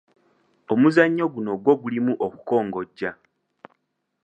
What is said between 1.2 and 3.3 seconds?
guno gwo gulimu okukongojja.